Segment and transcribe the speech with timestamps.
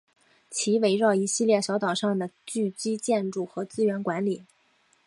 [0.49, 4.47] 其围绕一系列小岛上的聚居建筑和资源管理。